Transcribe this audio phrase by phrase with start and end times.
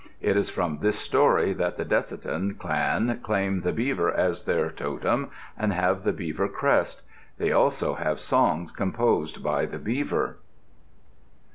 [0.19, 5.29] It is from this story that the Decitan clan claim the beaver as their totem
[5.55, 7.03] and have the beaver crest.
[7.37, 10.39] They also have songs composed by the beaver.